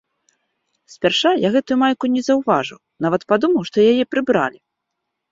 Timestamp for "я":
1.41-1.49